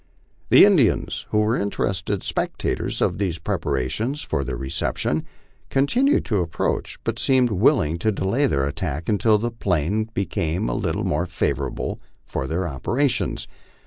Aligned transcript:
The 0.49 0.65
Indians, 0.65 1.27
who 1.29 1.41
were 1.41 1.55
interested 1.55 2.23
spectators 2.23 3.03
of 3.03 3.19
these 3.19 3.37
preparations 3.37 4.23
for 4.23 4.43
their 4.43 4.57
reception, 4.57 5.25
continued 5.69 6.25
to 6.25 6.39
approach, 6.39 6.97
but 7.03 7.19
seemed 7.19 7.51
willing 7.51 7.99
to 7.99 8.11
delay 8.11 8.47
their 8.47 8.65
attack 8.65 9.07
until 9.07 9.37
the 9.37 9.51
plain 9.51 10.05
became 10.15 10.67
a 10.67 10.73
little 10.73 11.03
more 11.03 11.27
favorable 11.27 11.99
for 12.25 12.47
their 12.47 12.67
operations. 12.67 13.47